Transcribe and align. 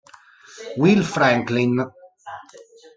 Will 0.79 1.03
Franklin 1.05 1.77